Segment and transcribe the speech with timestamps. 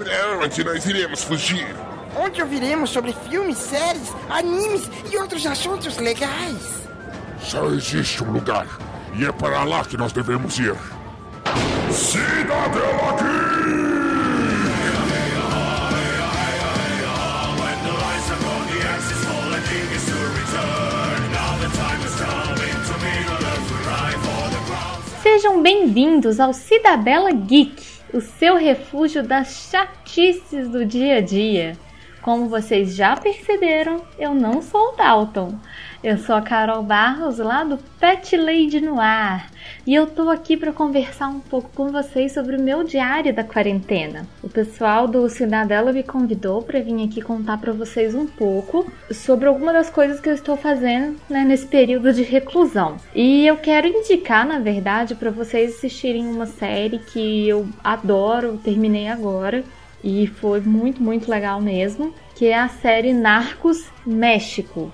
[0.00, 1.74] É onde nós iremos fugir.
[2.16, 6.88] Onde ouviremos sobre filmes, séries, animes e outros assuntos legais.
[7.40, 8.66] Só existe um lugar.
[9.16, 10.74] E é para lá que nós devemos ir.
[11.92, 13.54] Cidadela Geek!
[25.22, 27.82] Sejam bem-vindos ao Cidadela Geek,
[28.14, 31.76] o seu refúgio das chatices do dia a dia.
[32.24, 35.58] Como vocês já perceberam, eu não sou o Dalton.
[36.02, 39.50] Eu sou a Carol Barros, lá do Pet Lady no Ar,
[39.86, 43.44] e eu tô aqui para conversar um pouco com vocês sobre o meu diário da
[43.44, 44.26] quarentena.
[44.42, 49.46] O pessoal do Cidadela me convidou para vir aqui contar para vocês um pouco sobre
[49.46, 52.96] algumas das coisas que eu estou fazendo né, nesse período de reclusão.
[53.14, 59.08] E eu quero indicar, na verdade, para vocês assistirem uma série que eu adoro, terminei
[59.08, 59.62] agora.
[60.06, 64.92] E foi muito, muito legal mesmo, que é a série Narcos México.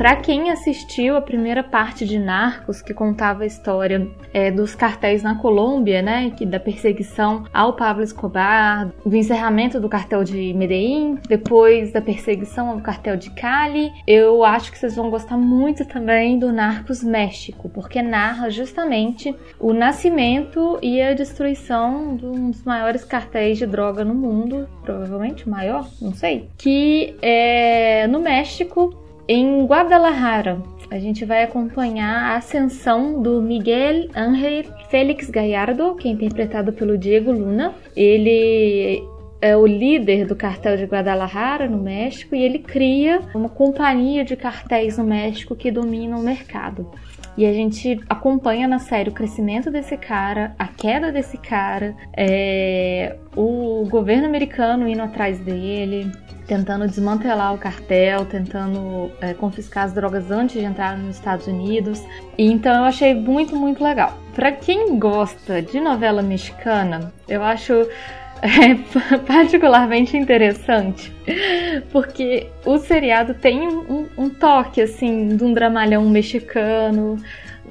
[0.00, 5.22] Para quem assistiu a primeira parte de Narcos, que contava a história é, dos cartéis
[5.22, 11.18] na Colômbia, né, que da perseguição ao Pablo Escobar, do encerramento do cartel de Medellín,
[11.28, 16.38] depois da perseguição ao cartel de Cali, eu acho que vocês vão gostar muito também
[16.38, 23.04] do Narcos México, porque narra justamente o nascimento e a destruição de um dos maiores
[23.04, 28.98] cartéis de droga no mundo, provavelmente o maior, não sei, que é no México
[29.32, 36.10] em Guadalajara, a gente vai acompanhar a ascensão do Miguel Ángel Félix Gallardo, que é
[36.10, 37.72] interpretado pelo Diego Luna.
[37.94, 39.00] Ele
[39.40, 44.34] é o líder do cartel de Guadalajara, no México, e ele cria uma companhia de
[44.34, 46.90] cartéis no México que domina o mercado.
[47.36, 53.16] E a gente acompanha na série o crescimento desse cara, a queda desse cara, é,
[53.36, 56.10] o governo americano indo atrás dele,
[56.46, 62.04] tentando desmantelar o cartel, tentando é, confiscar as drogas antes de entrar nos Estados Unidos.
[62.36, 64.18] E então eu achei muito, muito legal.
[64.34, 67.72] Para quem gosta de novela mexicana, eu acho
[68.42, 71.12] é particularmente interessante,
[71.92, 73.99] porque o seriado tem um,
[74.30, 77.16] um, toque assim de um dramalhão mexicano,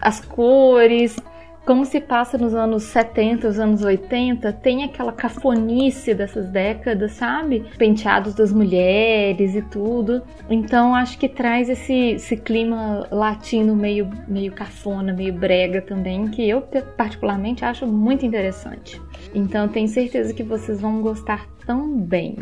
[0.00, 1.16] as cores,
[1.64, 7.64] como se passa nos anos 70, os anos 80, tem aquela cafonice dessas décadas, sabe?
[7.78, 10.22] Penteados das mulheres e tudo.
[10.50, 16.46] Então acho que traz esse, esse clima latino meio, meio cafona, meio brega também, que
[16.46, 16.60] eu
[16.96, 19.00] particularmente acho muito interessante.
[19.34, 22.36] Então tenho certeza que vocês vão gostar também.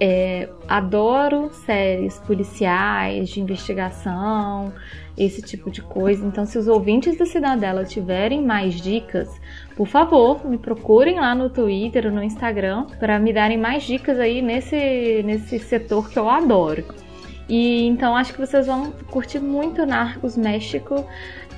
[0.00, 4.72] É, adoro séries policiais, de investigação,
[5.16, 6.26] esse tipo de coisa.
[6.26, 9.28] Então, se os ouvintes da Cidadela tiverem mais dicas,
[9.76, 14.18] por favor, me procurem lá no Twitter ou no Instagram para me darem mais dicas
[14.18, 16.84] aí nesse, nesse setor que eu adoro.
[17.48, 21.06] E então acho que vocês vão curtir muito Narcos México.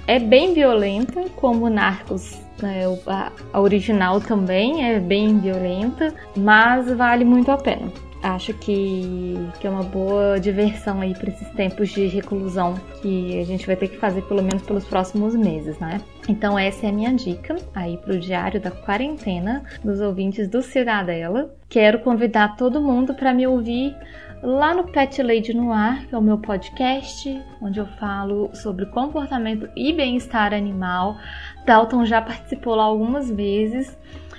[0.07, 7.51] É bem violenta, como Narcos né, a, original também é bem violenta, mas vale muito
[7.51, 12.75] a pena acho que, que é uma boa diversão aí para esses tempos de reclusão
[13.01, 16.01] que a gente vai ter que fazer pelo menos pelos próximos meses, né?
[16.29, 20.61] Então essa é a minha dica aí para o diário da quarentena dos ouvintes do
[20.61, 21.55] Cidadela.
[21.69, 23.95] Quero convidar todo mundo para me ouvir
[24.43, 28.87] lá no Pet Lady no Ar, que é o meu podcast, onde eu falo sobre
[28.87, 31.17] comportamento e bem-estar animal.
[31.65, 33.97] Dalton já participou lá algumas vezes.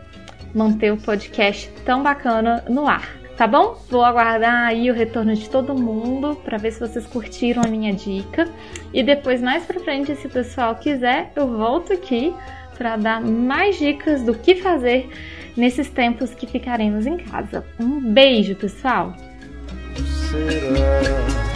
[0.54, 3.80] manter o podcast tão bacana no ar tá bom?
[3.88, 7.90] Vou aguardar aí o retorno de todo mundo para ver se vocês curtiram a minha
[7.90, 8.46] dica.
[8.92, 12.34] E depois, mais pra frente, se o pessoal quiser, eu volto aqui
[12.76, 15.08] para dar mais dicas do que fazer
[15.56, 17.64] nesses tempos que ficaremos em casa.
[17.80, 19.16] Um beijo, pessoal!
[20.28, 21.49] Será?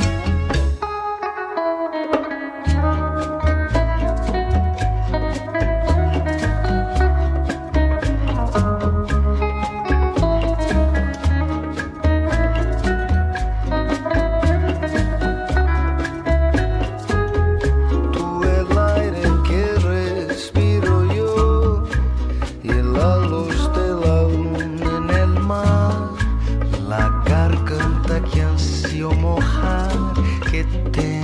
[29.05, 30.15] をもは
[30.51, 31.24] けて